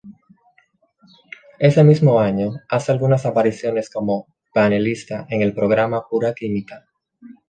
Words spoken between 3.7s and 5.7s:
como panelista en el